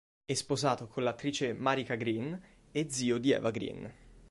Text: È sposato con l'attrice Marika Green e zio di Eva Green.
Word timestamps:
È 0.25 0.33
sposato 0.33 0.87
con 0.87 1.03
l'attrice 1.03 1.53
Marika 1.53 1.93
Green 1.93 2.41
e 2.71 2.87
zio 2.89 3.19
di 3.19 3.29
Eva 3.33 3.51
Green. 3.51 3.93